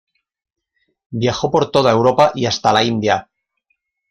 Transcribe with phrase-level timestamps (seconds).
[1.11, 3.29] Viajó por toda Europa, y hasta la India.